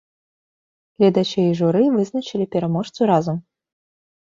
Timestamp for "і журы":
1.51-1.83